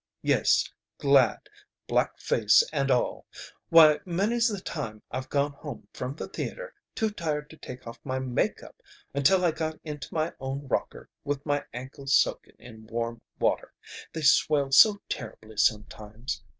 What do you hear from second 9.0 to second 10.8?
until I got into my own